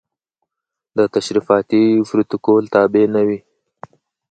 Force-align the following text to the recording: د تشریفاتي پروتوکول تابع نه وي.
د 0.97 0.99
تشریفاتي 1.15 1.83
پروتوکول 2.09 2.63
تابع 2.73 3.05
نه 3.15 3.21
وي. 3.27 3.39